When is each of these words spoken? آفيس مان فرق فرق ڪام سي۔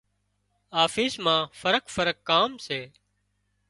آفيس 0.83 1.13
مان 1.25 1.39
فرق 1.61 1.85
فرق 1.95 2.17
ڪام 2.29 2.49
سي۔ 2.65 2.81